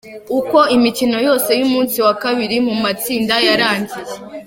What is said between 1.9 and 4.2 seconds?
wa kabiri mu matsinda yarangiye:.